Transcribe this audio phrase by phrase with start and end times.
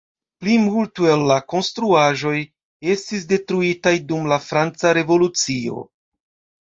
[0.43, 2.33] Plimulto el la konstruaĵoj
[2.95, 5.85] estis detruitaj dum la franca revolucio.